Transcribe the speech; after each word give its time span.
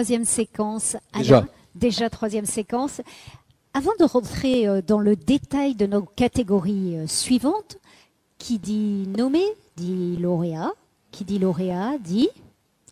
Troisième 0.00 0.24
séquence. 0.24 0.96
Déjà. 1.12 1.44
déjà 1.74 2.08
troisième 2.08 2.46
séquence. 2.46 3.02
Avant 3.74 3.92
de 4.00 4.04
rentrer 4.04 4.66
euh, 4.66 4.80
dans 4.80 4.98
le 4.98 5.14
détail 5.14 5.74
de 5.74 5.84
nos 5.84 6.00
catégories 6.00 6.96
euh, 6.96 7.06
suivantes, 7.06 7.76
qui 8.38 8.58
dit 8.58 9.06
nommé 9.08 9.42
dit 9.76 10.16
lauréat, 10.16 10.72
qui 11.10 11.26
dit 11.26 11.38
lauréat 11.38 11.98
dit 11.98 12.30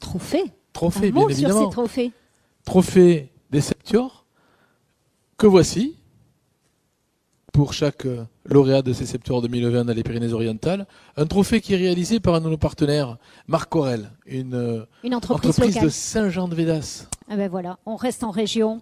trophée. 0.01 0.53
Trophée, 0.75 1.07
Un 1.07 1.11
bien 1.13 1.23
mot 1.23 1.31
sur 1.31 1.39
évidemment. 1.39 1.65
ces 1.65 1.73
trophées. 1.73 2.13
Trophée 2.67 3.31
des 3.49 3.63
Septiors, 3.63 4.27
que 5.39 5.47
voici, 5.47 5.97
pour 7.55 7.73
chaque 7.73 8.05
euh, 8.05 8.27
lauréat 8.49 8.83
de 8.83 8.93
ces 8.93 9.07
Septiors 9.07 9.43
2020 9.43 9.85
dans 9.85 9.93
les 9.93 10.03
Pyrénées-Orientales. 10.03 10.87
Un 11.17 11.27
trophée 11.27 11.61
qui 11.61 11.75
est 11.75 11.77
réalisé 11.77 12.21
par 12.21 12.35
un 12.35 12.41
de 12.41 12.49
nos 12.49 12.57
partenaires, 12.57 13.19
Marc 13.47 13.69
Corel, 13.71 14.11
une 14.27 14.55
euh, 14.55 14.85
Une 15.05 15.15
entreprise, 15.15 15.79
de 15.81 15.89
Saint-Jean-de-Védas. 15.89 17.09
Ah 17.29 17.37
ben 17.37 17.49
voilà, 17.49 17.79
on 17.87 17.97
reste 17.97 18.25
en 18.25 18.31
région 18.31 18.81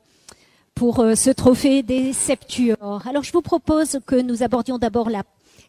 pour 0.75 1.01
euh, 1.01 1.15
ce 1.15 1.31
trophée 1.31 1.83
des 1.83 2.13
Septuors. 2.13 3.07
Alors 3.07 3.23
je 3.23 3.33
vous 3.33 3.43
propose 3.43 3.99
que 4.07 4.17
nous 4.17 4.43
abordions 4.43 4.79
d'abord 4.79 5.11
la 5.11 5.23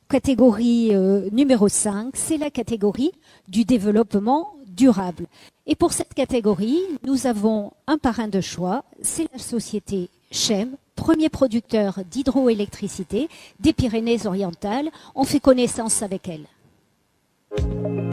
catégorie 0.09 0.89
euh, 0.93 1.27
numéro 1.31 1.67
5, 1.67 2.11
c'est 2.13 2.37
la 2.37 2.49
catégorie 2.49 3.11
du 3.47 3.65
développement 3.65 4.53
durable. 4.67 5.25
Et 5.65 5.75
pour 5.75 5.91
cette 5.91 6.13
catégorie, 6.13 6.79
nous 7.03 7.27
avons 7.27 7.71
un 7.87 7.97
parrain 7.97 8.27
de 8.27 8.41
choix, 8.41 8.85
c'est 9.01 9.27
la 9.33 9.39
société 9.39 10.09
Chem, 10.31 10.77
premier 11.07 11.29
producteur 11.29 11.99
d'hydroélectricité 12.11 13.29
des 13.61 13.71
Pyrénées-Orientales. 13.71 14.89
On 15.15 15.23
fait 15.23 15.39
connaissance 15.39 16.03
avec 16.03 16.27
elle. 16.27 18.06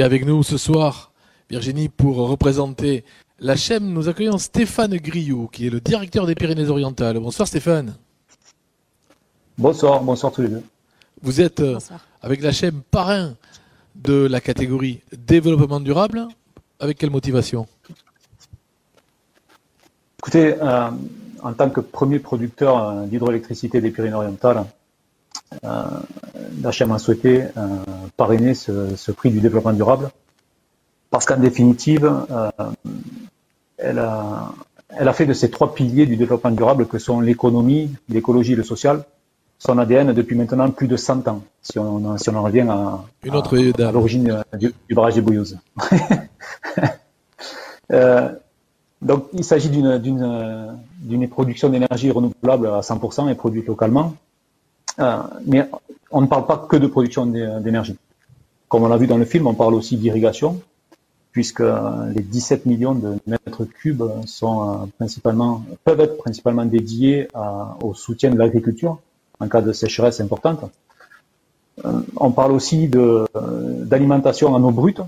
Et 0.00 0.02
avec 0.02 0.24
nous 0.24 0.42
ce 0.42 0.56
soir, 0.56 1.12
Virginie, 1.50 1.90
pour 1.90 2.16
représenter 2.16 3.04
la 3.38 3.54
chaîne, 3.54 3.92
nous 3.92 4.08
accueillons 4.08 4.38
Stéphane 4.38 4.96
Grillot, 4.96 5.46
qui 5.48 5.66
est 5.66 5.70
le 5.70 5.78
directeur 5.78 6.24
des 6.24 6.34
Pyrénées-Orientales. 6.34 7.18
Bonsoir 7.18 7.46
Stéphane. 7.46 7.94
Bonsoir, 9.58 10.02
bonsoir 10.02 10.32
tous 10.32 10.40
les 10.40 10.48
deux. 10.48 10.62
Vous 11.20 11.42
êtes 11.42 11.60
euh, 11.60 11.74
Bonsoir. 11.74 12.00
avec 12.22 12.40
la 12.40 12.50
chaîne 12.50 12.80
parrain 12.90 13.34
de 13.94 14.26
la 14.26 14.40
catégorie 14.40 15.02
développement 15.14 15.80
durable. 15.80 16.28
Avec 16.78 16.96
quelle 16.96 17.10
motivation? 17.10 17.66
Écoutez, 20.20 20.54
euh, 20.62 20.90
en 21.42 21.52
tant 21.52 21.68
que 21.68 21.80
premier 21.82 22.20
producteur 22.20 22.88
euh, 22.88 23.04
d'hydroélectricité 23.04 23.82
des 23.82 23.90
Pyrénées-Orientales, 23.90 24.64
euh, 25.62 25.84
l'HM 26.62 26.92
a 26.92 26.98
souhaité 26.98 27.42
euh, 27.56 27.66
parrainer 28.16 28.54
ce, 28.54 28.94
ce 28.96 29.12
prix 29.12 29.30
du 29.30 29.40
développement 29.40 29.72
durable 29.72 30.10
parce 31.10 31.26
qu'en 31.26 31.36
définitive, 31.36 32.10
euh, 32.30 32.50
elle, 33.78 33.98
a, 33.98 34.52
elle 34.88 35.08
a 35.08 35.12
fait 35.12 35.26
de 35.26 35.32
ces 35.32 35.50
trois 35.50 35.74
piliers 35.74 36.06
du 36.06 36.16
développement 36.16 36.52
durable 36.52 36.86
que 36.86 36.98
sont 36.98 37.20
l'économie, 37.20 37.90
l'écologie 38.08 38.52
et 38.52 38.56
le 38.56 38.62
social, 38.62 39.04
son 39.58 39.76
ADN 39.78 40.12
depuis 40.12 40.36
maintenant 40.36 40.70
plus 40.70 40.88
de 40.88 40.96
100 40.96 41.28
ans, 41.28 41.42
si 41.62 41.78
on, 41.78 42.16
si 42.16 42.30
on 42.30 42.36
en 42.36 42.42
revient 42.42 42.66
à, 42.68 43.04
Une 43.24 43.34
autre 43.34 43.58
à, 43.58 43.72
dame. 43.72 43.88
à 43.88 43.92
l'origine 43.92 44.30
euh, 44.30 44.58
du, 44.58 44.72
du 44.88 44.94
barrage 44.94 45.14
des 45.14 45.20
Bouilleuses. 45.20 45.58
Euh, 47.92 48.28
donc, 49.02 49.26
il 49.32 49.42
s'agit 49.42 49.68
d'une, 49.68 49.98
d'une, 49.98 50.78
d'une 51.00 51.28
production 51.28 51.70
d'énergie 51.70 52.08
renouvelable 52.12 52.68
à 52.68 52.82
100% 52.82 53.28
et 53.28 53.34
produite 53.34 53.66
localement. 53.66 54.14
Euh, 55.00 55.16
mais 55.44 55.68
on 56.10 56.20
ne 56.22 56.26
parle 56.26 56.46
pas 56.46 56.58
que 56.58 56.76
de 56.76 56.86
production 56.86 57.26
d'é- 57.26 57.58
d'énergie. 57.60 57.96
Comme 58.68 58.82
on 58.84 58.88
l'a 58.88 58.96
vu 58.96 59.06
dans 59.06 59.18
le 59.18 59.24
film, 59.24 59.46
on 59.46 59.54
parle 59.54 59.74
aussi 59.74 59.96
d'irrigation, 59.96 60.60
puisque 61.32 61.62
les 62.14 62.22
17 62.22 62.66
millions 62.66 62.94
de 62.94 63.18
mètres 63.26 63.64
cubes 63.64 64.02
sont 64.26 64.68
euh, 64.68 64.86
principalement, 64.98 65.62
peuvent 65.84 66.00
être 66.00 66.16
principalement 66.18 66.64
dédiés 66.64 67.28
au 67.82 67.94
soutien 67.94 68.30
de 68.30 68.38
l'agriculture 68.38 68.98
en 69.40 69.48
cas 69.48 69.62
de 69.62 69.72
sécheresse 69.72 70.20
importante. 70.20 70.60
Euh, 71.84 72.00
on 72.16 72.30
parle 72.32 72.52
aussi 72.52 72.88
d'alimentation 72.88 74.52
en 74.52 74.62
eau 74.62 74.70
brute, 74.70 75.00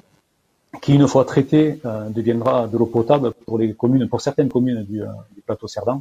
qui 0.80 0.94
une 0.94 1.06
fois 1.06 1.24
traitée 1.24 1.80
euh, 1.84 2.08
deviendra 2.08 2.66
de 2.66 2.78
l'eau 2.78 2.86
potable 2.86 3.32
pour 3.44 3.58
les 3.58 3.74
communes, 3.74 4.08
pour 4.08 4.20
certaines 4.22 4.48
communes 4.48 4.82
du, 4.84 5.00
du 5.34 5.40
plateau 5.44 5.68
Cerdan. 5.68 6.00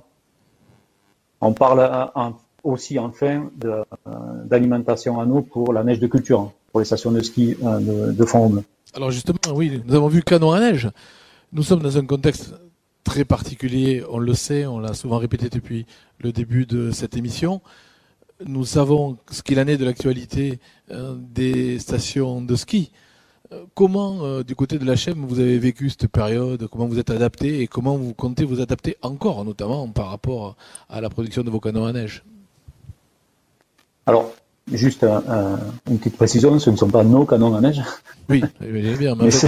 On 1.41 1.53
parle 1.53 1.81
en- 2.15 2.33
aussi 2.63 2.99
enfin 2.99 3.49
euh, 3.65 3.83
d'alimentation 4.45 5.17
en 5.17 5.29
eau 5.29 5.41
pour 5.41 5.73
la 5.73 5.83
neige 5.83 5.99
de 5.99 6.07
culture, 6.07 6.39
hein, 6.39 6.51
pour 6.71 6.79
les 6.79 6.85
stations 6.85 7.11
de 7.11 7.21
ski 7.21 7.55
euh, 7.63 7.79
de, 7.79 8.11
de 8.13 8.25
fond. 8.25 8.63
Alors 8.93 9.11
justement, 9.11 9.39
oui, 9.53 9.81
nous 9.85 9.95
avons 9.95 10.07
vu 10.07 10.21
canon 10.21 10.51
à 10.51 10.59
neige. 10.59 10.89
Nous 11.53 11.63
sommes 11.63 11.81
dans 11.81 11.97
un 11.97 12.05
contexte 12.05 12.53
très 13.03 13.25
particulier, 13.25 14.03
on 14.09 14.19
le 14.19 14.33
sait, 14.33 14.65
on 14.65 14.79
l'a 14.79 14.93
souvent 14.93 15.17
répété 15.17 15.49
depuis 15.49 15.85
le 16.19 16.31
début 16.31 16.65
de 16.65 16.91
cette 16.91 17.17
émission. 17.17 17.61
Nous 18.45 18.65
savons 18.65 19.17
ce 19.29 19.41
qu'il 19.43 19.59
en 19.59 19.67
est 19.67 19.77
de 19.77 19.85
l'actualité 19.85 20.59
euh, 20.91 21.15
des 21.17 21.79
stations 21.79 22.41
de 22.41 22.55
ski. 22.55 22.91
Comment, 23.75 24.43
du 24.43 24.55
côté 24.55 24.79
de 24.79 24.85
la 24.85 24.95
chaîne, 24.95 25.25
vous 25.27 25.41
avez 25.41 25.59
vécu 25.59 25.89
cette 25.89 26.07
période? 26.07 26.69
Comment 26.71 26.87
vous 26.87 26.99
êtes 26.99 27.09
adapté? 27.09 27.59
Et 27.59 27.67
comment 27.67 27.97
vous 27.97 28.13
comptez 28.13 28.45
vous 28.45 28.61
adapter 28.61 28.95
encore, 29.01 29.43
notamment 29.43 29.89
par 29.89 30.07
rapport 30.07 30.55
à 30.87 31.01
la 31.01 31.09
production 31.09 31.43
de 31.43 31.49
vos 31.49 31.59
canons 31.59 31.83
à 31.83 31.91
neige? 31.91 32.23
Alors, 34.05 34.31
juste 34.71 35.03
euh, 35.03 35.19
euh, 35.29 35.55
une 35.89 35.97
petite 35.99 36.17
précision, 36.17 36.57
ce 36.59 36.69
ne 36.69 36.75
sont 36.75 36.89
pas 36.89 37.03
nos 37.03 37.25
canons 37.25 37.55
à 37.55 37.61
neige. 37.61 37.81
Oui, 38.29 38.43
imaginez 38.61 38.95
bien, 38.95 39.15
mais 39.15 39.25
Mais 39.25 39.31
ce 39.31 39.47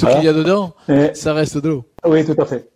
Voilà. 0.00 0.16
qu'il 0.16 0.24
y 0.24 0.28
a 0.28 0.32
dedans, 0.32 0.74
Et- 0.88 1.14
ça 1.14 1.32
reste 1.32 1.58
de 1.58 1.68
l'eau. 1.68 1.84
Oui, 2.04 2.24
tout 2.24 2.40
à 2.40 2.44
fait. 2.44 2.68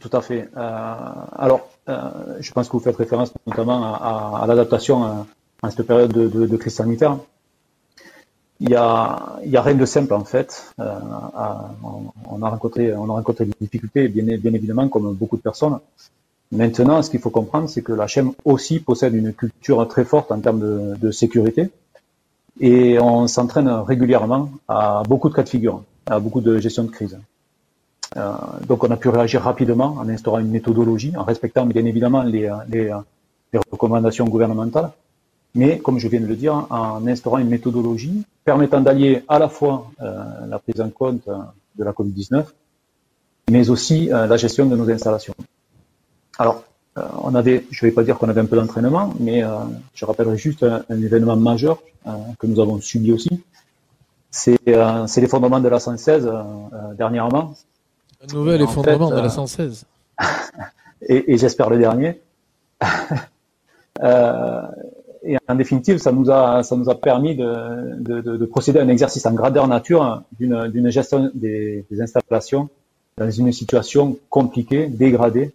Tout 0.00 0.10
à 0.12 0.22
fait. 0.22 0.48
Euh, 0.56 0.94
alors, 1.36 1.68
je 1.86 2.52
pense 2.52 2.68
que 2.68 2.72
vous 2.72 2.80
faites 2.80 2.96
référence 2.96 3.32
notamment 3.46 3.94
à, 3.94 4.44
l'adaptation 4.48 5.26
à, 5.62 5.70
cette 5.70 5.86
période 5.86 6.12
de, 6.12 6.56
crise 6.56 6.74
sanitaire. 6.74 7.18
Il 8.60 8.70
y 8.70 8.74
a, 8.74 9.38
il 9.44 9.50
y 9.50 9.56
a 9.56 9.62
rien 9.62 9.74
de 9.74 9.84
simple 9.84 10.14
en 10.14 10.24
fait. 10.24 10.72
on, 10.78 12.42
a 12.42 12.48
rencontré, 12.48 12.94
on 12.94 13.10
a 13.10 13.12
rencontré 13.12 13.44
des 13.44 13.52
difficultés, 13.60 14.08
bien, 14.08 14.24
bien 14.38 14.54
évidemment, 14.54 14.88
comme 14.88 15.12
beaucoup 15.12 15.36
de 15.36 15.42
personnes. 15.42 15.78
Maintenant, 16.52 17.00
ce 17.00 17.08
qu'il 17.08 17.20
faut 17.20 17.30
comprendre, 17.30 17.66
c'est 17.70 17.80
que 17.80 17.94
la 17.94 18.06
chaîne 18.06 18.32
aussi 18.44 18.78
possède 18.78 19.14
une 19.14 19.32
culture 19.32 19.88
très 19.88 20.04
forte 20.04 20.30
en 20.30 20.38
termes 20.38 20.96
de, 20.98 21.10
sécurité. 21.10 21.70
Et 22.60 23.00
on 23.00 23.26
s'entraîne 23.26 23.68
régulièrement 23.68 24.50
à 24.68 25.02
beaucoup 25.08 25.30
de 25.30 25.34
cas 25.34 25.42
de 25.42 25.48
figure, 25.48 25.82
à 26.04 26.20
beaucoup 26.20 26.42
de 26.42 26.58
gestion 26.58 26.84
de 26.84 26.90
crise. 26.90 27.18
Euh, 28.18 28.32
donc 28.68 28.84
on 28.84 28.90
a 28.90 28.98
pu 28.98 29.08
réagir 29.08 29.40
rapidement 29.40 29.96
en 29.98 30.06
instaurant 30.10 30.40
une 30.40 30.50
méthodologie, 30.50 31.14
en 31.16 31.24
respectant 31.24 31.64
bien 31.64 31.86
évidemment 31.86 32.22
les, 32.22 32.50
recommandations 33.70 34.26
gouvernementales, 34.26 34.90
mais 35.54 35.78
comme 35.78 35.98
je 35.98 36.08
viens 36.08 36.20
de 36.20 36.26
le 36.26 36.36
dire, 36.36 36.66
en 36.68 37.06
instaurant 37.06 37.38
une 37.38 37.48
méthodologie 37.48 38.24
permettant 38.44 38.82
d'allier 38.82 39.24
à 39.28 39.38
la 39.38 39.48
fois 39.48 39.90
euh, 40.02 40.46
la 40.46 40.58
prise 40.58 40.82
en 40.82 40.90
compte 40.90 41.26
de 41.78 41.84
la 41.84 41.92
Covid-19, 41.92 42.44
mais 43.50 43.70
aussi 43.70 44.12
euh, 44.12 44.26
la 44.26 44.36
gestion 44.36 44.66
de 44.66 44.76
nos 44.76 44.88
installations. 44.90 45.34
Alors, 46.38 46.64
euh, 46.98 47.02
on 47.22 47.34
avait, 47.34 47.64
je 47.70 47.84
ne 47.84 47.90
vais 47.90 47.94
pas 47.94 48.04
dire 48.04 48.18
qu'on 48.18 48.28
avait 48.28 48.42
un 48.42 48.46
peu 48.46 48.56
d'entraînement, 48.56 49.14
mais 49.18 49.42
euh, 49.42 49.48
je 49.94 50.04
rappellerai 50.04 50.36
juste 50.36 50.62
un, 50.62 51.02
événement 51.02 51.36
majeur 51.36 51.78
euh, 52.06 52.10
que 52.38 52.46
nous 52.46 52.60
avons 52.60 52.80
subi 52.80 53.12
aussi. 53.12 53.42
C'est 54.30 54.58
l'effondrement 54.66 55.60
de 55.60 55.68
la 55.68 55.78
116 55.78 56.30
dernièrement. 56.96 57.54
Un 58.22 58.34
nouvel 58.34 58.62
effondrement 58.62 59.10
de 59.10 59.20
la 59.20 59.28
116. 59.28 59.84
et, 61.08 61.32
et 61.32 61.36
j'espère 61.36 61.68
le 61.68 61.78
dernier. 61.78 62.20
et 64.02 65.36
en 65.48 65.54
définitive, 65.54 65.98
ça 65.98 66.12
nous 66.12 66.30
a, 66.30 66.62
ça 66.62 66.76
nous 66.76 66.88
a 66.88 66.94
permis 66.94 67.36
de, 67.36 68.00
de, 68.00 68.20
de, 68.22 68.46
procéder 68.46 68.78
à 68.78 68.82
un 68.82 68.88
exercice 68.88 69.26
en 69.26 69.34
grandeur 69.34 69.68
nature 69.68 70.22
d'une 70.38 70.90
gestion 70.90 71.30
des, 71.34 71.84
des 71.90 72.00
installations 72.00 72.70
dans 73.18 73.30
une 73.30 73.52
situation 73.52 74.16
compliquée, 74.30 74.86
dégradée, 74.86 75.52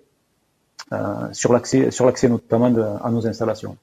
sur 1.34 1.54
l'accès, 1.54 1.92
sur 1.92 2.06
l'accès 2.06 2.30
notamment 2.30 2.74
à 3.04 3.10
nos 3.10 3.28
installations. 3.28 3.76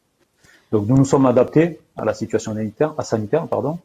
Donc 0.72 0.88
nous 0.88 0.96
nous 0.96 1.04
sommes 1.04 1.26
adaptés 1.26 1.78
à 1.96 2.04
la 2.04 2.14
situation 2.14 2.54
sanitaire, 2.54 2.94
à 2.98 3.04
sanitaire, 3.04 3.46
pardon. 3.46 3.78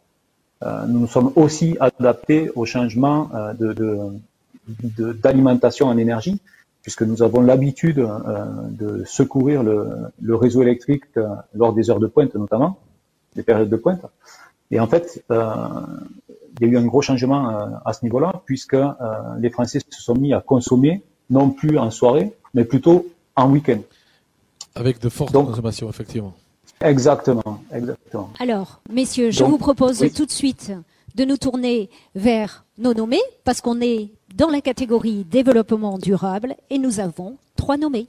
Euh, 0.64 0.86
nous 0.88 1.02
nous 1.02 1.08
sommes 1.08 1.32
aussi 1.36 1.78
adaptés 1.80 2.50
au 2.56 2.66
changement 2.66 3.30
euh, 3.34 3.54
de, 3.54 5.14
d'alimentation 5.14 5.88
en 5.88 5.98
énergie, 5.98 6.42
puisque 6.82 7.04
nous 7.04 7.22
avons 7.22 7.42
l'habitude 7.42 8.00
euh, 8.00 8.46
de 8.70 9.04
secourir 9.06 9.64
le, 9.64 10.36
réseau 10.36 10.62
électrique 10.62 11.04
euh, 11.18 11.28
lors 11.54 11.74
des 11.74 11.90
heures 11.90 12.00
de 12.00 12.08
pointe 12.08 12.34
notamment, 12.36 12.80
des 13.36 13.44
périodes 13.44 13.70
de 13.70 13.76
pointe. 13.76 14.06
Et 14.72 14.80
en 14.80 14.88
fait, 14.88 15.24
euh, 15.32 15.54
il 16.60 16.68
y 16.68 16.70
a 16.70 16.74
eu 16.74 16.78
un 16.78 16.86
gros 16.86 17.02
changement 17.02 17.80
à 17.86 17.94
ce 17.94 18.04
niveau-là, 18.04 18.42
puisque 18.46 18.78
les 19.40 19.50
Français 19.50 19.80
se 19.90 20.02
sont 20.02 20.16
mis 20.16 20.34
à 20.34 20.42
consommer 20.42 21.04
non 21.30 21.52
plus 21.52 21.78
en 21.78 21.90
soirée, 21.90 22.34
mais 22.54 22.66
plutôt 22.66 23.08
en 23.36 23.50
week-end. 23.50 23.80
Avec 24.76 25.00
de 25.00 25.10
fortes 25.10 25.34
consommations, 25.34 25.90
effectivement. 25.90 26.34
Exactement, 26.82 27.62
exactement. 27.74 28.30
Alors, 28.40 28.82
messieurs, 28.90 29.32
je 29.32 29.44
vous 29.44 29.58
propose 29.58 30.00
tout 30.16 30.26
de 30.26 30.32
suite 30.32 30.72
de 31.16 31.26
nous 31.26 31.38
tourner 31.38 31.90
vers 32.16 32.64
nos 32.78 32.94
nommés, 32.94 33.22
parce 33.44 33.60
qu'on 33.60 33.82
est 33.82 34.10
dans 34.36 34.50
la 34.50 34.62
catégorie 34.62 35.26
développement 35.26 35.98
durable 35.98 36.56
et 36.70 36.78
nous 36.78 37.00
avons 37.00 37.36
trois 37.56 37.78
nommés. 37.78 38.08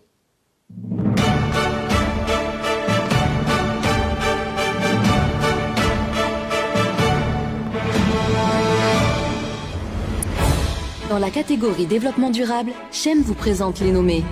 Dans 11.20 11.26
la 11.26 11.32
catégorie 11.32 11.84
développement 11.84 12.30
durable, 12.30 12.72
Chem 12.90 13.20
vous 13.20 13.34
présente 13.34 13.80
les 13.80 13.92
nommés. 13.92 14.24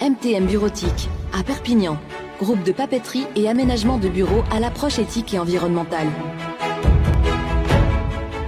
MTM 0.00 0.46
Bureautique, 0.46 1.10
à 1.38 1.42
Perpignan. 1.42 1.98
Groupe 2.40 2.62
de 2.62 2.72
papeterie 2.72 3.26
et 3.36 3.46
aménagement 3.46 3.98
de 3.98 4.08
bureaux 4.08 4.42
à 4.50 4.58
l'approche 4.58 4.98
éthique 4.98 5.34
et 5.34 5.38
environnementale. 5.38 6.06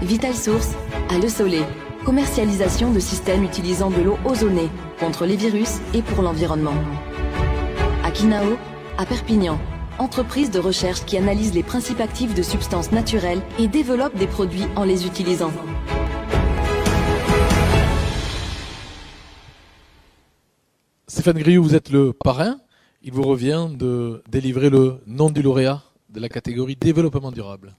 Vital 0.01 0.33
Source, 0.33 0.71
à 1.11 1.19
Le 1.19 1.29
Soleil. 1.29 1.67
Commercialisation 2.07 2.93
de 2.93 2.99
systèmes 2.99 3.45
utilisant 3.45 3.91
de 3.91 4.01
l'eau 4.01 4.17
ozonée 4.25 4.71
contre 5.01 5.27
les 5.27 5.37
virus 5.37 5.81
et 5.93 6.01
pour 6.01 6.23
l'environnement. 6.23 6.73
Akinao, 8.05 8.57
à 8.97 9.05
Perpignan. 9.05 9.61
Entreprise 9.99 10.51
de 10.51 10.61
recherche 10.61 11.05
qui 11.05 11.19
analyse 11.19 11.53
les 11.53 11.63
principes 11.63 12.01
actifs 12.01 12.33
de 12.33 12.43
substances 12.43 12.91
naturelles 12.91 13.43
et 13.59 13.69
développe 13.69 14.17
des 14.17 14.27
produits 14.27 14.65
en 14.77 14.85
les 14.85 15.05
utilisant. 15.05 15.53
Stéphane 21.07 21.39
Griou, 21.39 21.63
vous 21.63 21.75
êtes 21.75 21.91
le 21.91 22.13
parrain. 22.13 22.59
Il 23.03 23.13
vous 23.13 23.23
revient 23.23 23.69
de 23.71 24.23
délivrer 24.29 24.71
le 24.71 25.01
nom 25.07 25.31
du 25.31 25.43
lauréat 25.43 25.83
de 26.11 26.21
la 26.21 26.29
catégorie 26.29 26.77
développement 26.77 27.33
durable. 27.33 27.75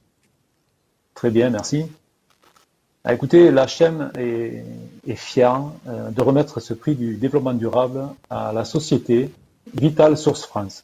Très 1.14 1.32
bien, 1.32 1.50
merci. 1.50 1.86
Ah, 3.06 3.14
écoutez, 3.14 3.52
la 3.52 3.68
CHEM 3.68 4.12
est, 4.18 5.16
fière 5.16 5.64
euh, 5.88 6.10
de 6.10 6.22
remettre 6.22 6.60
ce 6.60 6.74
prix 6.74 6.96
du 6.96 7.16
développement 7.16 7.54
durable 7.54 8.08
à 8.30 8.54
la 8.54 8.66
société 8.66 9.30
Vital 9.74 10.18
Source 10.18 10.46
France. 10.46 10.84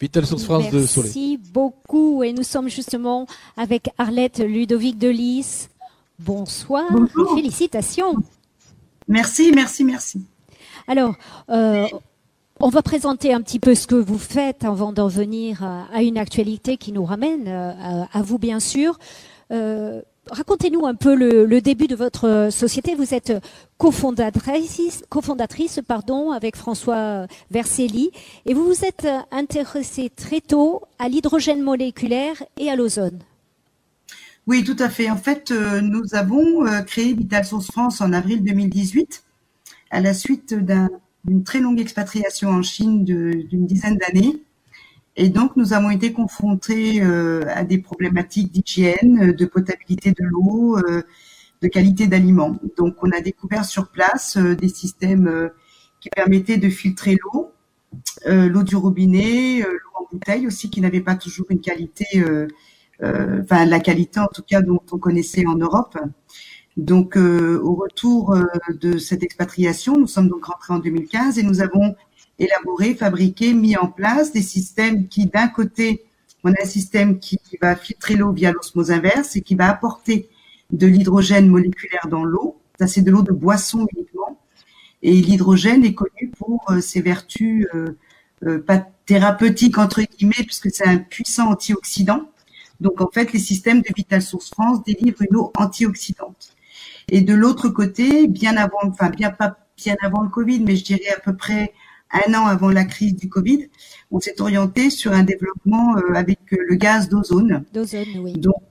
Vital 0.00 0.26
Source 0.26 0.44
France 0.44 0.70
de 0.70 0.84
Soleil. 0.84 1.10
Merci 1.14 1.40
beaucoup. 1.52 2.22
Et 2.22 2.32
nous 2.32 2.42
sommes 2.42 2.68
justement 2.68 3.26
avec 3.56 3.90
Arlette 3.98 4.38
Ludovic 4.38 4.98
Delis. 4.98 5.68
Bonsoir. 6.18 6.84
Félicitations. 7.34 8.16
Merci, 9.08 9.52
merci, 9.54 9.84
merci. 9.84 10.22
Alors, 10.88 11.14
euh, 11.50 11.86
on 12.60 12.68
va 12.68 12.82
présenter 12.82 13.32
un 13.32 13.40
petit 13.40 13.58
peu 13.58 13.74
ce 13.74 13.86
que 13.86 13.94
vous 13.94 14.18
faites 14.18 14.64
avant 14.64 14.92
d'en 14.92 15.08
venir 15.08 15.62
à, 15.62 16.02
une 16.02 16.18
actualité 16.18 16.76
qui 16.76 16.92
nous 16.92 17.04
ramène 17.04 17.48
euh, 17.48 18.04
à, 18.12 18.22
vous, 18.22 18.38
bien 18.38 18.60
sûr. 18.60 18.98
Euh, 19.50 20.00
racontez-nous 20.30 20.86
un 20.86 20.94
peu 20.94 21.14
le, 21.14 21.60
début 21.60 21.86
de 21.86 21.96
votre 21.96 22.48
société. 22.50 22.94
Vous 22.94 23.14
êtes 23.14 23.32
cofondatrice, 23.78 25.02
avec 26.34 26.56
François 26.56 27.26
Verselli 27.50 28.10
et 28.46 28.54
vous 28.54 28.64
vous 28.64 28.84
êtes 28.84 29.08
intéressé 29.30 30.10
très 30.10 30.40
tôt 30.40 30.82
à 30.98 31.08
l'hydrogène 31.08 31.62
moléculaire 31.62 32.42
et 32.58 32.70
à 32.70 32.76
l'ozone. 32.76 33.18
Oui, 34.48 34.64
tout 34.64 34.76
à 34.78 34.88
fait. 34.88 35.08
En 35.08 35.16
fait, 35.16 35.52
nous 35.52 36.14
avons 36.14 36.64
créé 36.86 37.12
Vital 37.14 37.44
Source 37.44 37.70
France 37.70 38.00
en 38.00 38.12
avril 38.12 38.42
2018 38.42 39.22
à 39.92 40.00
la 40.00 40.14
suite 40.14 40.54
d'une 40.54 41.44
très 41.44 41.60
longue 41.60 41.78
expatriation 41.78 42.48
en 42.48 42.62
Chine 42.62 43.04
d'une 43.04 43.66
dizaine 43.66 43.98
d'années. 43.98 44.42
Et 45.16 45.28
donc, 45.28 45.56
nous 45.56 45.74
avons 45.74 45.90
été 45.90 46.12
confrontés 46.12 47.02
euh, 47.02 47.42
à 47.48 47.64
des 47.64 47.76
problématiques 47.76 48.50
d'hygiène, 48.50 49.32
de 49.32 49.44
potabilité 49.44 50.12
de 50.12 50.24
l'eau, 50.24 50.78
euh, 50.78 51.02
de 51.60 51.68
qualité 51.68 52.06
d'aliments. 52.06 52.56
Donc, 52.78 52.96
on 53.02 53.10
a 53.10 53.20
découvert 53.20 53.66
sur 53.66 53.88
place 53.88 54.38
euh, 54.38 54.56
des 54.56 54.70
systèmes 54.70 55.50
qui 56.00 56.08
permettaient 56.08 56.56
de 56.56 56.70
filtrer 56.70 57.16
l'eau, 57.22 57.52
l'eau 58.26 58.62
du 58.62 58.74
robinet, 58.74 59.60
l'eau 59.60 60.00
en 60.00 60.06
bouteille 60.10 60.46
aussi, 60.46 60.70
qui 60.70 60.80
n'avait 60.80 61.02
pas 61.02 61.14
toujours 61.14 61.46
une 61.50 61.60
qualité, 61.60 62.24
enfin 63.00 63.66
la 63.66 63.78
qualité 63.78 64.18
en 64.18 64.26
tout 64.26 64.42
cas 64.42 64.62
dont 64.62 64.80
on 64.90 64.98
connaissait 64.98 65.46
en 65.46 65.54
Europe. 65.54 65.96
Donc, 66.76 67.16
euh, 67.16 67.60
au 67.62 67.74
retour 67.74 68.32
euh, 68.32 68.44
de 68.80 68.96
cette 68.96 69.22
expatriation, 69.22 69.96
nous 69.98 70.06
sommes 70.06 70.28
donc 70.28 70.46
rentrés 70.46 70.72
en 70.72 70.78
2015 70.78 71.38
et 71.38 71.42
nous 71.42 71.60
avons 71.60 71.94
élaboré, 72.38 72.94
fabriqué, 72.94 73.52
mis 73.52 73.76
en 73.76 73.88
place 73.88 74.32
des 74.32 74.42
systèmes 74.42 75.06
qui, 75.08 75.26
d'un 75.26 75.48
côté, 75.48 76.04
on 76.44 76.52
a 76.52 76.62
un 76.62 76.66
système 76.66 77.18
qui 77.18 77.38
va 77.60 77.76
filtrer 77.76 78.16
l'eau 78.16 78.32
via 78.32 78.52
l'osmose 78.52 78.90
inverse 78.90 79.36
et 79.36 79.42
qui 79.42 79.54
va 79.54 79.68
apporter 79.68 80.28
de 80.70 80.86
l'hydrogène 80.86 81.48
moléculaire 81.48 82.08
dans 82.08 82.24
l'eau. 82.24 82.58
Ça, 82.78 82.86
c'est 82.86 83.02
de 83.02 83.10
l'eau 83.10 83.22
de 83.22 83.32
boisson 83.32 83.86
uniquement. 83.94 84.40
Et 85.02 85.12
l'hydrogène 85.12 85.84
est 85.84 85.94
connu 85.94 86.32
pour 86.38 86.64
euh, 86.70 86.80
ses 86.80 87.02
vertus 87.02 87.68
thérapeutiques 89.06 89.78
entre 89.78 90.02
guillemets, 90.02 90.44
puisque 90.44 90.70
c'est 90.72 90.86
un 90.86 90.98
puissant 90.98 91.50
antioxydant. 91.50 92.30
Donc 92.80 93.00
en 93.00 93.08
fait, 93.12 93.32
les 93.32 93.38
systèmes 93.38 93.82
de 93.82 93.88
Vital 93.94 94.22
Source 94.22 94.50
France 94.50 94.82
délivrent 94.82 95.22
une 95.22 95.36
eau 95.36 95.52
antioxydante. 95.56 96.56
Et 97.08 97.20
de 97.20 97.34
l'autre 97.34 97.68
côté, 97.68 98.26
bien 98.26 98.56
avant, 98.56 98.78
enfin 98.84 99.10
bien 99.10 99.30
pas 99.30 99.56
bien 99.76 99.96
avant 100.02 100.22
le 100.22 100.28
Covid, 100.28 100.60
mais 100.60 100.76
je 100.76 100.84
dirais 100.84 101.10
à 101.16 101.20
peu 101.20 101.34
près 101.34 101.72
un 102.12 102.34
an 102.34 102.46
avant 102.46 102.70
la 102.70 102.84
crise 102.84 103.16
du 103.16 103.28
Covid, 103.28 103.68
on 104.10 104.20
s'est 104.20 104.40
orienté 104.40 104.90
sur 104.90 105.12
un 105.12 105.22
développement 105.22 105.96
euh, 105.96 106.14
avec 106.14 106.40
euh, 106.52 106.58
le 106.68 106.74
gaz 106.76 107.08
d'ozone. 107.08 107.64
D'ozone, 107.72 108.18
oui. 108.18 108.34
Donc 108.34 108.62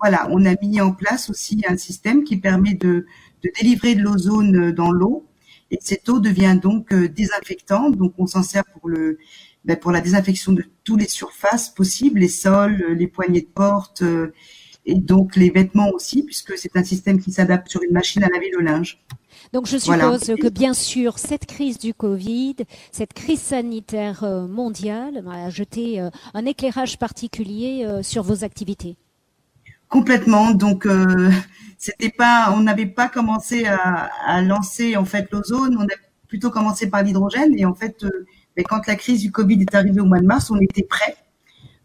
voilà, 0.00 0.28
on 0.30 0.44
a 0.44 0.54
mis 0.62 0.80
en 0.80 0.92
place 0.92 1.30
aussi 1.30 1.62
un 1.66 1.76
système 1.76 2.24
qui 2.24 2.36
permet 2.36 2.74
de, 2.74 3.06
de 3.42 3.50
délivrer 3.58 3.94
de 3.94 4.02
l'ozone 4.02 4.72
dans 4.72 4.90
l'eau 4.90 5.26
Et 5.70 5.78
cette 5.80 6.08
eau 6.08 6.20
devient 6.20 6.58
donc 6.62 6.92
euh, 6.92 7.08
désinfectante. 7.08 7.96
Donc 7.96 8.12
on 8.18 8.26
s'en 8.26 8.42
sert 8.42 8.64
pour 8.64 8.88
le 8.88 9.18
ben, 9.64 9.76
pour 9.76 9.92
la 9.92 10.00
désinfection 10.00 10.52
de 10.52 10.64
toutes 10.84 11.00
les 11.00 11.08
surfaces 11.08 11.68
possibles, 11.68 12.20
les 12.20 12.28
sols, 12.28 12.94
les 12.98 13.06
poignées 13.06 13.42
de 13.42 13.46
porte 13.46 14.02
et 14.90 15.00
donc 15.00 15.36
les 15.36 15.50
vêtements 15.50 15.90
aussi, 15.90 16.22
puisque 16.22 16.58
c'est 16.58 16.76
un 16.76 16.84
système 16.84 17.20
qui 17.20 17.32
s'adapte 17.32 17.68
sur 17.68 17.82
une 17.82 17.92
machine 17.92 18.24
à 18.24 18.28
laver 18.28 18.50
le 18.52 18.62
linge. 18.62 19.00
Donc 19.52 19.66
je 19.66 19.78
suppose 19.78 20.26
que 20.40 20.48
bien 20.48 20.74
sûr 20.74 21.18
cette 21.18 21.46
crise 21.46 21.78
du 21.78 21.94
Covid, 21.94 22.56
cette 22.92 23.12
crise 23.12 23.40
sanitaire 23.40 24.22
euh, 24.24 24.46
mondiale 24.46 25.24
a 25.28 25.50
jeté 25.50 26.00
euh, 26.00 26.10
un 26.34 26.44
éclairage 26.44 26.98
particulier 26.98 27.84
euh, 27.84 28.02
sur 28.02 28.22
vos 28.22 28.44
activités. 28.44 28.96
Complètement. 29.88 30.52
Donc 30.52 30.86
c'était 31.78 32.10
pas, 32.10 32.52
on 32.54 32.60
n'avait 32.60 32.86
pas 32.86 33.08
commencé 33.08 33.66
à, 33.66 34.42
lancer 34.42 34.96
en 34.96 35.04
fait 35.04 35.28
l'ozone, 35.32 35.76
on 35.78 35.84
a 35.84 35.98
plutôt 36.28 36.50
commencé 36.50 36.88
par 36.88 37.02
l'hydrogène 37.02 37.58
et 37.58 37.64
en 37.64 37.74
fait 37.74 38.04
ben, 38.56 38.64
quand 38.68 38.86
la 38.86 38.94
crise 38.94 39.20
du 39.20 39.32
Covid 39.32 39.60
est 39.62 39.74
arrivée 39.74 40.00
au 40.00 40.04
mois 40.04 40.20
de 40.20 40.26
mars, 40.26 40.50
on 40.50 40.60
était 40.60 40.84
prêts. 40.84 41.16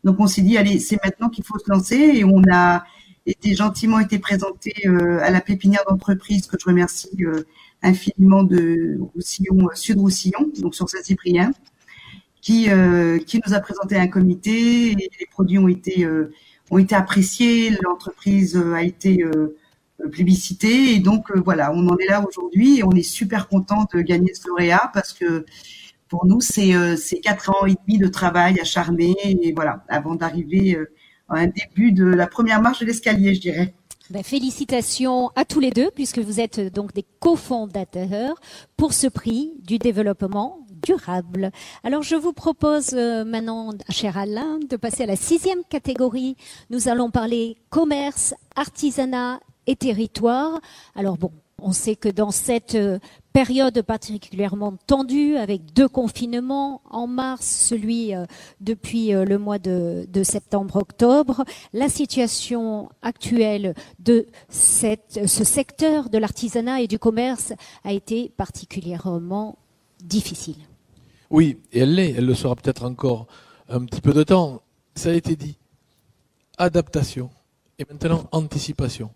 Donc 0.04 0.20
on 0.20 0.28
s'est 0.28 0.44
dit 0.44 0.56
allez 0.56 0.78
c'est 0.78 1.04
maintenant 1.04 1.30
qu'il 1.30 1.44
faut 1.44 1.58
se 1.58 1.68
lancer 1.68 1.96
et 1.96 2.24
on 2.24 2.44
a 2.52 2.84
été 3.26 3.56
gentiment 3.56 4.00
été 4.00 4.20
présenté 4.20 4.74
euh, 4.86 5.20
à 5.22 5.30
la 5.32 5.42
pépinière 5.42 5.84
d'entreprise 5.90 6.48
que 6.48 6.58
je 6.60 6.66
remercie 6.66 7.16
euh, 7.22 7.44
infiniment 7.82 8.44
de 8.44 8.98
Roussillon, 9.14 9.68
euh, 9.68 9.76
Sud 9.76 10.00
Roussillon, 10.00 10.52
donc 10.60 10.76
sur 10.76 10.90
Saint-Cyprien, 10.90 11.52
qui 12.42 12.68
qui 13.26 13.42
nous 13.44 13.54
a 13.56 13.60
présenté 13.60 13.96
un 13.98 14.08
comité 14.08 14.94
les 14.94 15.10
produits 15.32 15.58
ont 15.58 15.68
été 15.68 16.08
ont 16.70 16.78
été 16.78 16.94
appréciés, 16.94 17.72
l'entreprise 17.82 18.56
a 18.56 18.84
été 18.84 19.26
plébiscitée 20.12 20.94
et 20.94 21.00
donc 21.00 21.36
voilà, 21.36 21.74
on 21.74 21.88
en 21.88 21.98
est 21.98 22.06
là 22.06 22.24
aujourd'hui 22.24 22.78
et 22.80 22.84
on 22.84 22.92
est 22.92 23.02
super 23.02 23.48
content 23.48 23.88
de 23.96 24.02
gagner 24.02 24.32
ce 24.36 24.48
lauréat 24.48 24.92
parce 24.94 25.12
que 25.12 25.48
pour 26.08 26.28
nous 26.28 26.40
c'est 26.40 26.74
c'est 26.98 27.20
quatre 27.20 27.50
ans 27.50 27.66
et 27.66 27.74
demi 27.88 27.98
de 27.98 28.08
travail 28.08 28.60
acharné 28.60 29.16
et 29.24 29.52
voilà 29.52 29.84
avant 29.88 30.14
d'arriver 30.14 30.78
un 31.30 31.48
début 31.48 31.92
de 31.92 32.06
la 32.06 32.28
première 32.28 32.62
marche 32.62 32.80
de 32.80 32.86
l'escalier, 32.86 33.34
je 33.34 33.42
dirais. 33.42 33.74
Ben, 34.12 34.24
félicitations 34.24 35.30
à 35.36 35.46
tous 35.46 35.60
les 35.60 35.72
deux, 35.72 35.90
puisque 35.96 36.20
vous 36.20 36.40
êtes 36.40 36.60
donc 36.74 36.94
des 36.94 37.06
cofondateurs 37.20 38.40
pour 38.78 38.94
ce 38.94 39.08
prix 39.08 39.54
du 39.64 39.80
développement 39.80 40.60
durable. 40.84 41.52
Alors, 41.84 42.04
je 42.04 42.16
vous 42.16 42.34
propose 42.34 42.94
euh, 42.94 43.26
maintenant, 43.26 43.72
cher 43.90 44.18
Alain, 44.18 44.60
de 44.70 44.76
passer 44.76 45.04
à 45.04 45.08
la 45.08 45.16
sixième 45.16 45.64
catégorie. 45.70 46.36
Nous 46.70 46.88
allons 46.88 47.10
parler 47.10 47.58
commerce, 47.70 48.36
artisanat 48.56 49.40
et 49.66 49.76
territoire. 49.76 50.60
Alors 50.96 51.18
bon, 51.18 51.32
on 51.62 51.72
sait 51.72 51.96
que 51.96 52.10
dans 52.10 52.32
cette 52.32 52.76
euh, 52.76 53.00
période 53.34 53.82
particulièrement 53.82 54.78
tendue, 54.88 55.38
avec 55.38 55.74
deux 55.74 55.88
confinements 55.88 56.82
en 56.90 57.08
mars, 57.08 57.46
celui 57.46 58.14
euh, 58.14 58.26
depuis 58.62 59.14
euh, 59.14 59.26
le 59.26 59.38
mois 59.38 59.60
de, 59.60 60.06
septembre-octobre, 60.24 61.44
la 61.74 61.90
situation 61.90 62.90
actuelle 63.02 63.74
de 64.00 64.26
ce 64.50 65.44
secteur 65.44 66.10
de 66.10 66.18
l'artisanat 66.18 66.82
et 66.82 66.88
du 66.88 67.00
commerce 67.00 67.54
a 67.84 67.94
été 67.94 68.32
particulièrement 68.36 69.58
difficile. 70.04 70.58
Oui, 71.30 71.58
et 71.74 71.80
elle 71.80 71.96
l'est, 71.96 72.12
elle 72.12 72.26
le 72.26 72.36
sera 72.36 72.56
peut-être 72.56 72.86
encore 72.86 73.28
un 73.70 73.84
petit 73.86 74.02
peu 74.02 74.14
de 74.14 74.24
temps. 74.24 74.62
Ça 74.96 75.10
a 75.10 75.14
été 75.14 75.36
dit. 75.36 75.58
Adaptation 76.58 77.30
et 77.80 77.86
maintenant 77.90 78.26
anticipation. 78.32 79.12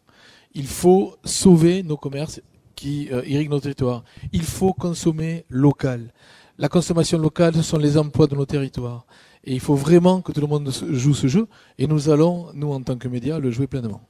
Il 0.53 0.67
faut 0.67 1.15
sauver 1.23 1.83
nos 1.83 1.97
commerces 1.97 2.41
qui 2.75 3.09
euh, 3.11 3.23
irriguent 3.25 3.51
nos 3.51 3.59
territoires. 3.59 4.03
Il 4.31 4.43
faut 4.43 4.73
consommer 4.73 5.45
local. 5.49 6.13
La 6.57 6.69
consommation 6.69 7.17
locale, 7.17 7.53
ce 7.55 7.61
sont 7.61 7.77
les 7.77 7.97
emplois 7.97 8.27
de 8.27 8.35
nos 8.35 8.45
territoires. 8.45 9.05
Et 9.43 9.53
il 9.53 9.59
faut 9.59 9.75
vraiment 9.75 10.21
que 10.21 10.31
tout 10.31 10.41
le 10.41 10.47
monde 10.47 10.71
joue 10.91 11.13
ce 11.13 11.27
jeu. 11.27 11.47
Et 11.77 11.87
nous 11.87 12.09
allons, 12.09 12.47
nous 12.53 12.71
en 12.71 12.81
tant 12.81 12.97
que 12.97 13.07
médias, 13.07 13.39
le 13.39 13.51
jouer 13.51 13.67
pleinement. 13.67 14.01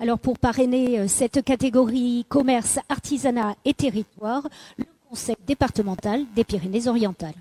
Alors 0.00 0.18
pour 0.18 0.38
parrainer 0.38 1.00
euh, 1.00 1.08
cette 1.08 1.44
catégorie 1.44 2.26
commerce, 2.28 2.78
artisanat 2.88 3.54
et 3.64 3.74
territoire, 3.74 4.48
le 4.78 4.84
Conseil 5.08 5.36
départemental 5.46 6.24
des 6.34 6.42
Pyrénées-Orientales. 6.42 7.34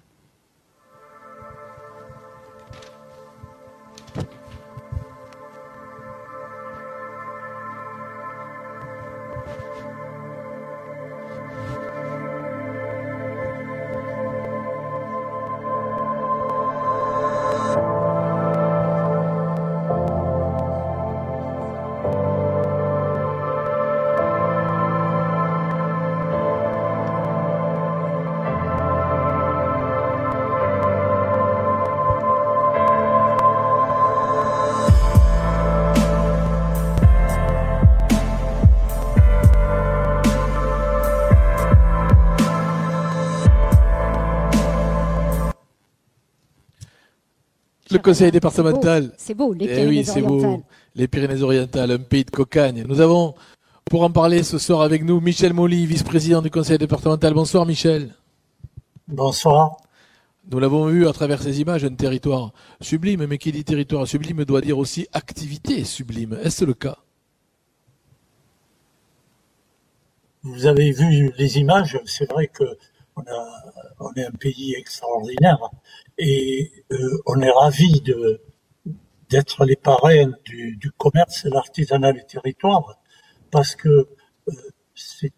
Conseil 48.02 48.32
départemental. 48.32 49.12
C'est 49.18 49.34
beau, 49.34 49.54
les 49.54 49.66
eh 49.66 49.68
Pyrénées-Orientales. 49.68 50.62
Les 50.96 51.08
Pyrénées-Orientales, 51.08 51.92
un 51.92 52.00
pays 52.00 52.26
de 52.26 52.32
cocagne. 52.32 52.84
Nous 52.88 53.00
avons, 53.02 53.36
pour 53.86 54.04
en 54.04 54.12
parler 54.12 54.44
ce 54.44 54.58
soir 54.58 54.82
avec 54.82 55.04
nous, 55.04 55.22
Michel 55.22 55.54
Molly, 55.54 55.86
vice-président 55.86 56.42
du 56.42 56.52
conseil 56.52 56.78
départemental. 56.78 57.34
Bonsoir 57.34 57.66
Michel. 57.66 58.14
Bonsoir. 59.08 59.78
Nous 60.52 60.60
l'avons 60.60 60.88
vu 60.88 61.08
à 61.08 61.14
travers 61.14 61.42
ces 61.42 61.62
images, 61.62 61.86
un 61.86 61.94
territoire 61.94 62.52
sublime, 62.82 63.26
mais 63.28 63.38
qui 63.38 63.52
dit 63.52 63.64
territoire 63.64 64.08
sublime 64.08 64.44
doit 64.44 64.62
dire 64.62 64.78
aussi 64.78 65.08
activité 65.14 65.84
sublime. 65.84 66.38
Est-ce 66.44 66.66
le 66.66 66.74
cas? 66.74 66.98
Vous 70.44 70.66
avez 70.66 70.92
vu 70.92 71.32
les 71.38 71.60
images, 71.60 72.00
c'est 72.06 72.30
vrai 72.30 72.48
que 72.48 72.64
on, 73.16 74.14
est 74.16 74.26
un 74.26 74.32
pays 74.32 74.76
extraordinaire 74.76 75.60
et 76.18 76.72
euh, 76.92 77.22
on 77.26 77.42
est 77.42 77.52
ravi 77.52 78.02
de 78.02 78.42
d'être 79.30 79.64
les 79.64 79.78
parrains 79.78 80.30
du, 80.44 80.92
commerce, 80.98 81.46
l'artisanat 81.46 82.12
du 82.12 82.26
territoire, 82.26 83.00
parce 83.50 83.76
que 83.76 83.88
euh, 83.88 84.52
c'est 84.94 85.32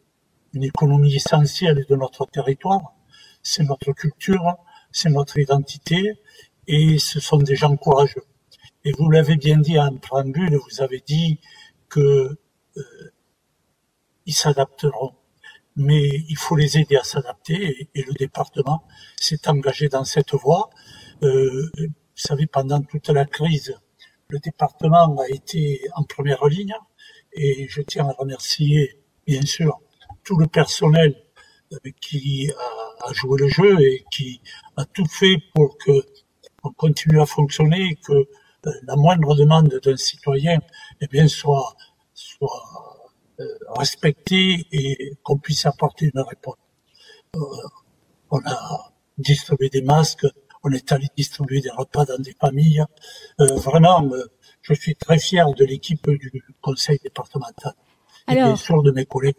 une 0.54 0.64
économie 0.64 1.14
essentielle 1.14 1.86
de 1.88 1.96
notre 1.96 2.26
territoire, 2.26 2.96
c'est 3.44 3.62
notre 3.62 3.92
culture, 3.92 4.58
c'est 4.92 5.10
notre 5.10 5.38
identité, 5.38 6.20
et 6.66 6.98
ce 6.98 7.20
sont 7.20 7.38
des 7.38 7.56
gens 7.56 7.76
courageux. 7.78 8.26
Et 8.84 8.94
vous 8.94 9.12
l'avez 9.12 9.38
bien 9.38 9.58
dit 9.58 9.80
en 9.80 9.96
préambule, 9.98 10.56
vous 10.58 10.82
avez 10.82 11.04
dit 11.06 11.40
que 11.88 12.36
euh, 12.78 13.12
ils 14.26 14.34
s'adapteront 14.34 15.14
mais 15.76 16.08
il 16.30 16.38
faut 16.38 16.56
les 16.56 16.78
aider 16.78 16.96
à 16.96 17.04
s'adapter 17.04 17.90
et, 17.94 18.04
le 18.04 18.14
département 18.14 18.84
s'est 19.20 19.48
engagé 19.48 19.90
dans 19.90 20.04
cette 20.04 20.34
voie. 20.34 20.70
Euh, 21.24 21.72
vous 21.78 21.88
savez, 22.16 22.46
pendant 22.48 22.82
toute 22.82 23.10
la 23.10 23.26
crise, 23.26 23.76
le 24.28 24.40
département 24.40 25.16
a 25.20 25.28
été 25.30 25.82
en 25.96 26.04
première 26.04 26.46
ligne 26.46 26.76
et 27.34 27.68
je 27.68 27.82
tiens 27.82 28.08
à 28.08 28.14
remercier 28.14 29.00
bien 29.26 29.42
sûr 29.42 29.80
tout 30.24 30.38
le 30.38 30.48
personnel 30.48 31.16
qui 32.00 32.52
a, 32.52 33.10
a 33.10 33.14
joué 33.14 33.40
le 33.42 33.48
jeu 33.48 33.82
et 33.82 34.06
qui 34.12 34.42
a 34.78 34.86
tout 34.86 35.08
fait 35.08 35.38
pour 35.54 35.78
que 35.78 35.92
on 36.64 36.72
continue 36.72 37.20
à 37.20 37.26
fonctionner, 37.26 37.98
que 38.06 38.14
euh, 38.14 38.72
la 38.84 38.96
moindre 38.96 39.36
demande 39.36 39.80
d'un 39.84 39.98
citoyen 39.98 40.60
eh 41.02 41.08
bien 41.08 41.28
soit 41.28 41.76
soit 42.14 42.83
euh, 43.40 43.46
respecter 43.78 44.68
et 44.72 45.14
qu'on 45.24 45.38
puisse 45.38 45.66
apporter 45.66 46.12
une 46.14 46.22
réponse. 46.22 46.56
Euh, 47.36 47.40
on 48.32 48.40
a 48.46 48.94
distribué 49.18 49.70
des 49.70 49.82
masques, 49.82 50.28
on 50.64 50.72
est 50.72 50.92
allé 50.92 51.08
distribuer 51.18 51.62
des 51.62 51.72
repas 51.72 52.06
dans 52.06 52.20
des 52.20 52.36
familles. 52.40 52.84
Euh, 53.40 53.56
vraiment, 53.56 54.08
je 54.62 54.74
suis 54.74 54.96
très 54.96 55.20
fier 55.20 55.52
de 55.54 55.66
l'équipe 55.66 56.10
du 56.10 56.44
conseil 56.62 57.00
départemental 57.04 57.74
et 58.30 58.36
bien 58.36 58.56
sûr 58.56 58.82
de 58.84 58.92
mes 58.92 59.06
collègues. 59.06 59.36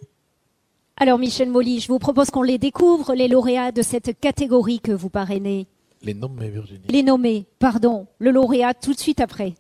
Alors 0.97 1.19
Michel 1.19 1.51
Molly, 1.51 1.81
je 1.81 1.89
vous 1.89 1.99
propose 1.99 2.31
qu'on 2.31 2.43
les 2.43 2.59
découvre, 2.59 3.15
les 3.15 3.27
lauréats 3.27 3.73
de 3.73 3.83
cette 3.83 4.19
catégorie 4.21 4.81
que 4.81 4.93
vous 4.93 5.11
parrainez. 5.11 5.67
Les 6.03 6.15
nommés, 6.15 6.51
Virginie. 6.51 6.87
Les 6.89 7.03
nommés, 7.03 7.47
pardon. 7.59 8.07
Le 8.19 8.31
lauréat 8.31 8.75
tout 8.75 8.93
de 8.93 8.99
suite 8.99 9.21
après. 9.21 9.55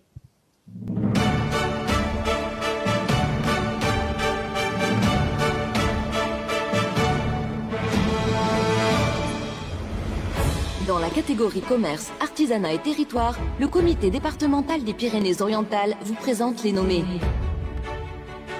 Catégorie 11.14 11.60
commerce, 11.60 12.10
artisanat 12.20 12.72
et 12.72 12.78
territoire, 12.78 13.38
le 13.60 13.68
comité 13.68 14.10
départemental 14.10 14.82
des 14.82 14.92
Pyrénées-Orientales 14.92 15.96
vous 16.02 16.14
présente 16.14 16.64
les 16.64 16.72
nommés. 16.72 17.04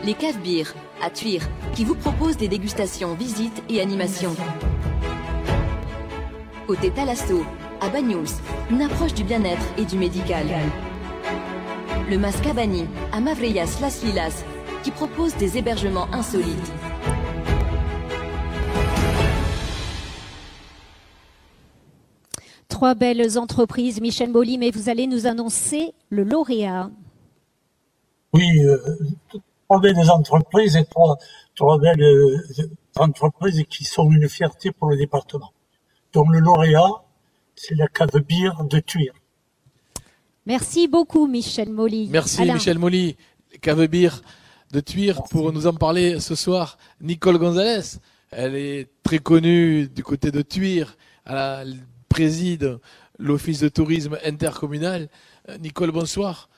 Les 0.04 0.14
caves 0.14 0.38
Beer, 0.38 0.73
à 1.02 1.11
Tuire, 1.11 1.49
qui 1.75 1.84
vous 1.84 1.96
proposent 1.96 2.37
des 2.37 2.46
dégustations, 2.46 3.14
visites 3.14 3.61
et 3.68 3.80
animations. 3.80 4.37
Côté 6.68 6.90
Talasso, 6.90 7.44
à 7.80 7.88
Banyuls, 7.88 8.30
une 8.70 8.82
approche 8.82 9.14
du 9.14 9.25
bien-être 9.25 9.66
et 9.76 9.84
du 9.84 9.99
médical. 9.99 10.46
Le 12.08 12.18
Mascabani, 12.18 12.87
à 13.12 13.20
Mavreyas 13.20 13.78
Las 13.80 14.04
Lilas, 14.04 14.44
qui 14.84 14.92
propose 14.92 15.34
des 15.37 15.58
hébergements 15.58 16.08
insolites. 16.12 16.73
Trois 22.84 22.94
belles 22.94 23.38
entreprises, 23.38 23.98
Michel 24.02 24.28
Molly, 24.28 24.58
mais 24.58 24.70
vous 24.70 24.90
allez 24.90 25.06
nous 25.06 25.26
annoncer 25.26 25.94
le 26.10 26.22
lauréat. 26.22 26.90
Oui, 28.34 28.62
euh, 28.62 28.76
trois 29.64 29.80
belles 29.80 30.10
entreprises 30.10 30.76
et 30.76 30.84
trois, 30.84 31.16
trois 31.54 31.78
belles 31.78 32.02
euh, 32.02 32.36
entreprises 32.96 33.64
qui 33.70 33.84
sont 33.84 34.10
une 34.12 34.28
fierté 34.28 34.70
pour 34.70 34.90
le 34.90 34.98
département. 34.98 35.50
Donc 36.12 36.26
le 36.30 36.40
lauréat, 36.40 37.04
c'est 37.54 37.74
la 37.74 37.86
cave 37.86 38.20
bière 38.20 38.62
de 38.64 38.80
Tuire. 38.80 39.14
Merci 40.44 40.86
beaucoup, 40.86 41.26
Michel 41.26 41.70
Molly. 41.70 42.10
Merci 42.12 42.42
Alain. 42.42 42.52
Michel 42.52 42.78
Molly, 42.78 43.16
cave 43.62 43.86
bière 43.86 44.20
de 44.72 44.80
Tuire, 44.80 45.22
pour 45.30 45.54
nous 45.54 45.66
en 45.66 45.72
parler 45.72 46.20
ce 46.20 46.34
soir. 46.34 46.76
Nicole 47.00 47.38
Gonzalez, 47.38 47.96
elle 48.30 48.54
est 48.54 48.90
très 49.02 49.20
connue 49.20 49.88
du 49.88 50.02
côté 50.02 50.30
de. 50.30 50.44
Elle 51.24 51.78
préside 52.14 52.78
l'office 53.18 53.59
de 53.59 53.68
tourisme 53.68 54.16
intercommunal. 54.25 55.09
Euh, 55.49 55.59
Nicole, 55.59 55.90
bonsoir. 55.90 56.49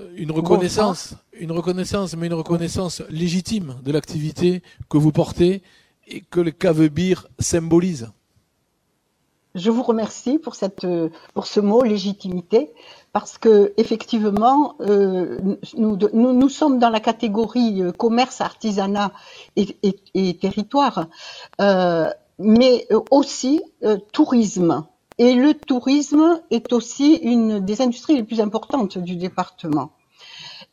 Euh, 0.00 0.10
Une 0.16 0.32
reconnaissance, 0.32 1.14
une 1.44 1.52
reconnaissance, 1.52 2.16
mais 2.16 2.26
une 2.26 2.34
reconnaissance 2.44 3.00
légitime 3.10 3.76
de 3.86 3.92
l'activité 3.92 4.60
que 4.90 4.98
vous 4.98 5.12
portez 5.12 5.62
et 6.08 6.20
que 6.32 6.40
le 6.40 6.50
cave 6.50 6.88
bière 6.88 7.28
symbolise. 7.38 8.10
Je 9.54 9.70
vous 9.70 9.84
remercie 9.84 10.36
pour 10.44 10.56
cette 10.56 10.84
pour 11.32 11.46
ce 11.46 11.60
mot 11.60 11.82
légitimité 11.84 12.72
parce 13.12 13.38
que 13.38 13.72
effectivement 13.76 14.74
euh, 14.80 15.38
nous, 15.78 15.96
nous 16.12 16.32
nous 16.40 16.48
sommes 16.48 16.80
dans 16.80 16.90
la 16.90 16.98
catégorie 17.10 17.80
commerce 17.96 18.40
artisanat 18.40 19.12
et, 19.54 19.76
et, 19.84 19.94
et 20.14 20.36
territoire 20.44 21.06
euh, 21.60 22.10
mais 22.38 22.88
aussi 23.12 23.62
euh, 23.84 23.96
tourisme 24.12 24.84
et 25.18 25.34
le 25.34 25.54
tourisme 25.54 26.40
est 26.50 26.72
aussi 26.72 27.14
une 27.16 27.60
des 27.60 27.80
industries 27.82 28.16
les 28.16 28.24
plus 28.24 28.40
importantes 28.40 28.98
du 28.98 29.16
département 29.16 29.92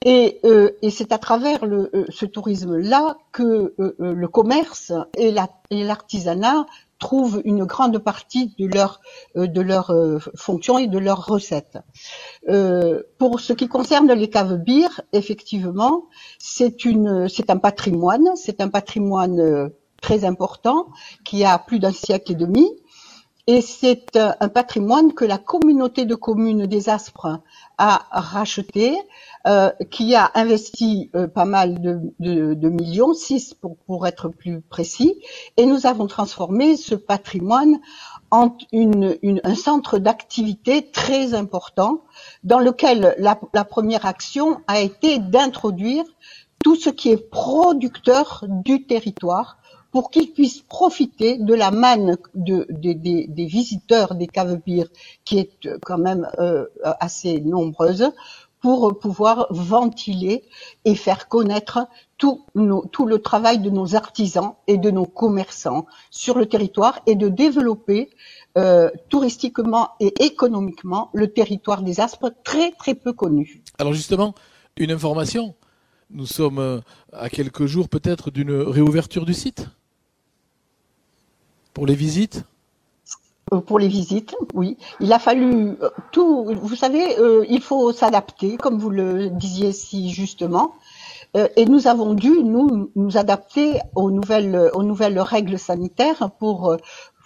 et, 0.04 0.40
euh, 0.46 0.72
c'est 0.90 1.12
à 1.12 1.18
travers 1.20 1.64
euh, 1.66 2.06
ce 2.10 2.26
tourisme-là 2.26 3.18
que 3.32 3.74
euh, 3.80 3.94
le 4.00 4.28
commerce 4.28 4.92
et 5.16 5.32
la- 5.32 5.50
et 5.70 5.84
l'artisanat 5.84 6.66
trouvent 6.98 7.42
une 7.46 7.66
grande 7.66 7.98
partie 8.00 8.54
de 8.58 8.68
leur 8.68 9.00
euh, 9.38 9.48
de 9.48 9.62
leur 9.62 9.94
fonction 10.36 10.78
et 10.80 10.88
de 10.88 10.98
leurs 10.98 11.26
recettes. 11.26 11.78
Pour 13.20 13.40
ce 13.40 13.54
qui 13.54 13.68
concerne 13.68 14.12
les 14.14 14.30
caves 14.30 14.58
bières, 14.58 15.02
effectivement, 15.14 16.06
c'est 16.40 16.76
un 17.50 17.58
patrimoine, 17.58 18.36
c'est 18.36 18.62
un 18.62 18.70
patrimoine 18.70 19.72
très 20.02 20.26
important 20.26 20.88
qui 21.24 21.44
a 21.46 21.60
plus 21.60 21.80
d'un 21.80 21.92
siècle 21.92 22.32
et 22.32 22.36
demi. 22.36 22.68
Et 23.48 23.62
c'est 23.62 24.16
euh, 24.16 24.32
un 24.40 24.50
patrimoine 24.50 25.14
que 25.14 25.26
la 25.26 25.38
communauté 25.38 26.06
de 26.06 26.16
communes 26.16 26.68
des 26.68 26.90
Aspres 26.90 27.40
a 27.78 28.04
racheté, 28.12 28.96
euh, 29.48 29.72
qui 29.90 30.14
a 30.14 30.32
investi 30.36 31.10
euh, 31.16 31.28
pas 31.28 31.46
mal 31.46 31.82
de, 31.82 32.00
de- 32.20 32.54
de 32.54 32.70
millions, 32.70 33.14
6 33.14 33.56
pour, 33.88 34.06
être 34.06 34.30
plus 34.30 34.62
précis, 34.62 35.16
et 35.58 35.66
nous 35.66 35.88
avons 35.88 36.06
transformé 36.06 36.78
ce 36.78 36.94
patrimoine 36.96 37.80
en 38.30 38.56
un 38.74 39.56
centre 39.56 39.98
d'activité 39.98 40.92
très 40.92 41.34
important 41.34 42.04
dans 42.44 42.60
lequel 42.60 43.16
la 43.18 43.66
première 43.66 44.06
action 44.06 44.62
a 44.68 44.80
été 44.80 45.18
d'introduire 45.20 46.04
tout 46.64 46.76
ce 46.76 46.90
qui 46.92 47.10
est 47.10 47.18
producteur 47.30 48.46
du 48.48 48.86
territoire 48.86 49.58
pour 49.92 50.10
qu'ils 50.12 50.32
puissent 50.32 50.62
profiter 50.62 51.38
de 51.38 51.54
la 51.54 51.72
manne 51.72 52.18
de- 52.34 52.66
de- 52.70 52.94
des- 52.94 53.46
visiteurs 53.46 54.16
des 54.16 54.28
caves 54.28 54.60
qui 55.26 55.38
est 55.40 55.66
euh, 55.66 55.78
quand 55.84 55.98
même 55.98 56.30
euh, 56.40 56.66
assez 57.00 57.42
nombreuse, 57.42 58.12
pour 58.62 59.00
pouvoir 59.00 59.48
ventiler 59.50 60.44
et 60.86 60.94
faire 60.94 61.28
connaître 61.28 61.88
tout, 62.20 62.44
le 62.54 63.18
travail 63.18 63.58
de 63.58 63.72
nos 63.72 63.96
artisans 63.96 64.54
et 64.68 64.78
de 64.78 64.92
nos 64.92 65.06
commerçants 65.08 65.88
sur 66.12 66.38
le 66.38 66.46
territoire 66.46 67.00
et 67.08 67.16
de 67.16 67.28
développer 67.28 68.12
euh, 68.58 68.92
touristiquement 69.10 69.90
et 70.00 70.14
économiquement 70.24 71.10
le 71.14 71.34
territoire 71.34 71.82
des 71.82 72.00
Aspres, 72.00 72.32
très 72.44 72.72
très 72.74 72.94
peu 72.94 73.14
connu. 73.14 73.64
Alors 73.80 73.94
justement, 73.94 74.36
une 74.78 74.92
information. 74.92 75.56
Nous 76.12 76.28
sommes 76.28 76.82
à 77.14 77.30
quelques 77.30 77.66
jours 77.66 77.90
peut-être 77.90 78.30
d'une 78.32 78.52
réouverture 78.52 79.26
du 79.26 79.34
site 79.34 79.66
pour 81.74 81.86
les 81.86 81.96
visites. 81.96 82.44
Euh, 83.54 83.60
Pour 83.60 83.80
les 83.80 83.88
visites, 83.88 84.36
oui. 84.54 84.78
Il 85.00 85.12
a 85.12 85.20
fallu 85.20 85.76
euh, 85.82 85.90
tout. 86.12 86.46
Vous 86.62 86.76
savez, 86.76 87.18
euh, 87.20 87.46
il 87.50 87.62
faut 87.62 87.92
s'adapter, 87.92 88.58
comme 88.58 88.78
vous 88.78 88.90
le 88.90 89.30
disiez 89.30 89.72
si 89.72 90.12
justement. 90.12 90.74
Et 91.56 91.64
nous 91.64 91.88
avons 91.88 92.14
dû 92.14 92.44
nous 92.44 92.92
nous 92.98 93.16
adapter 93.18 93.80
aux 93.96 94.12
nouvelles 94.12 94.70
aux 94.74 94.84
nouvelles 94.84 95.18
règles 95.18 95.58
sanitaires 95.58 96.30
pour 96.40 96.76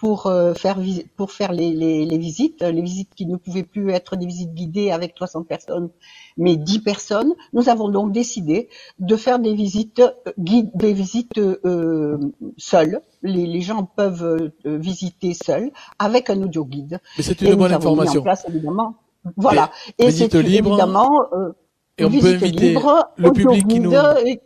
pour 0.00 0.26
euh, 0.26 0.52
faire 0.54 0.78
pour 1.16 1.30
faire 1.32 1.52
les, 1.52 1.72
les, 1.72 2.04
les 2.04 2.18
visites, 2.18 2.62
les 2.62 2.82
visites 2.82 3.14
qui 3.14 3.26
ne 3.26 3.36
pouvaient 3.36 3.62
plus 3.62 3.90
être 3.92 4.16
des 4.16 4.26
visites 4.26 4.52
guidées 4.54 4.90
avec 4.90 5.14
300 5.14 5.44
personnes, 5.44 5.88
mais 6.36 6.56
10 6.56 6.80
personnes. 6.80 7.32
Nous 7.52 7.68
avons 7.68 7.88
donc 7.88 8.12
décidé 8.12 8.68
de 8.98 9.16
faire 9.16 9.38
des 9.38 9.54
visites 9.54 10.00
euh, 10.00 10.32
guides, 10.38 10.70
des 10.74 10.92
visites 10.92 11.38
euh, 11.38 12.18
seules. 12.56 13.00
Les, 13.22 13.46
les 13.46 13.60
gens 13.62 13.84
peuvent 13.84 14.24
euh, 14.66 14.78
visiter 14.78 15.34
seuls 15.34 15.70
avec 15.98 16.30
un 16.30 16.42
audio 16.42 16.64
guide. 16.64 17.00
Mais 17.16 17.22
c'est 17.24 17.40
Et 17.42 17.46
une 17.46 17.52
nous 17.52 17.56
bonne 17.58 17.72
avons 17.72 17.92
mis 17.92 17.98
en 17.98 18.02
information. 18.02 18.22
place 18.22 18.44
évidemment. 18.48 18.94
Voilà. 19.36 19.70
Et 19.98 20.10
c'est 20.10 20.32
libre. 20.34 20.68
évidemment 20.70 21.22
euh, 21.32 21.52
Et 21.98 22.04
on 22.04 22.08
peut 22.08 22.14
visite 22.14 22.42
inviter 22.42 22.68
libre, 22.70 23.08
le 23.16 23.32
public 23.32 23.66
qui 23.66 23.80
nous- 23.80 23.92
et- 24.24 24.40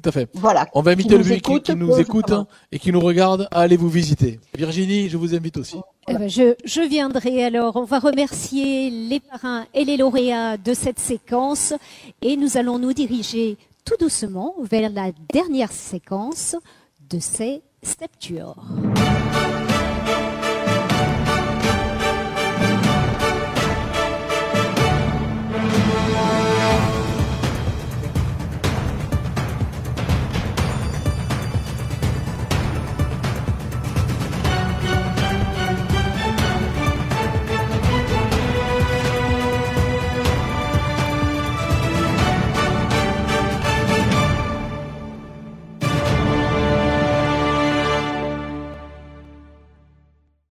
Tout 0.00 0.08
à 0.08 0.12
fait. 0.12 0.28
voilà. 0.34 0.66
On 0.74 0.82
va 0.82 0.94
qui 0.94 1.00
inviter 1.00 1.16
le 1.16 1.22
public 1.22 1.64
qui, 1.64 1.74
nous 1.74 1.98
écoute 1.98 2.30
hein, 2.30 2.46
et 2.70 2.78
qui 2.78 2.92
nous 2.92 3.00
regarde 3.00 3.48
à 3.50 3.60
aller 3.60 3.76
vous 3.76 3.88
visiter. 3.88 4.40
Virginie, 4.56 5.08
je 5.08 5.16
vous 5.16 5.34
invite 5.34 5.56
aussi. 5.56 5.76
Eh 6.08 6.14
ben, 6.14 6.28
je, 6.28 6.54
je 6.64 6.80
viendrai 6.82 7.44
alors. 7.44 7.76
On 7.76 7.84
va 7.84 7.98
remercier 7.98 8.90
les 8.90 9.20
parrains 9.20 9.66
et 9.74 9.84
les 9.84 9.96
lauréats 9.96 10.56
de 10.58 10.74
cette 10.74 10.98
séquence 10.98 11.72
et 12.22 12.36
nous 12.36 12.56
allons 12.56 12.78
nous 12.78 12.92
diriger 12.92 13.56
tout 13.84 13.96
doucement 13.98 14.54
vers 14.60 14.90
la 14.90 15.12
dernière 15.32 15.72
séquence 15.72 16.56
de 17.08 17.18
ces 17.18 17.62
Step 17.82 18.10
Tours. 18.18 18.56